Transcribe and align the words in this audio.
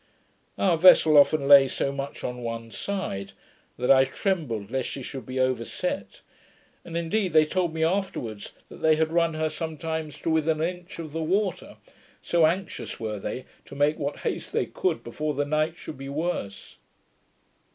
Our 0.57 0.79
vessel 0.79 1.15
often 1.15 1.47
lay 1.47 1.67
so 1.67 1.91
much 1.91 2.23
on 2.23 2.41
one 2.41 2.71
side, 2.71 3.33
that 3.77 3.91
I 3.91 4.05
trembled 4.05 4.71
lest 4.71 4.89
she 4.89 5.03
should 5.03 5.27
be 5.27 5.39
overset, 5.39 6.21
and 6.83 6.97
indeed 6.97 7.33
they 7.33 7.45
told 7.45 7.71
me 7.71 7.83
afterwards, 7.83 8.51
that 8.69 8.77
they 8.81 8.95
had 8.95 9.11
run 9.13 9.35
her 9.35 9.47
sometimes 9.47 10.19
to 10.23 10.31
within 10.31 10.59
an 10.59 10.67
inch 10.77 10.97
of 10.97 11.11
the 11.11 11.21
water, 11.21 11.77
so 12.19 12.47
anxious 12.47 12.99
were 12.99 13.19
they 13.19 13.45
to 13.65 13.75
make 13.75 13.99
what 13.99 14.21
haste 14.21 14.51
they 14.53 14.65
could 14.65 15.03
before 15.03 15.35
the 15.35 15.45
night 15.45 15.77
should 15.77 15.99
be 15.99 16.09
worse. 16.09 16.77